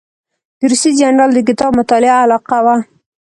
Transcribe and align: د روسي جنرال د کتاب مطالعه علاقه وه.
د 0.59 0.61
روسي 0.71 0.91
جنرال 0.99 1.31
د 1.33 1.39
کتاب 1.47 1.71
مطالعه 1.79 2.17
علاقه 2.25 2.59
وه. 2.65 2.75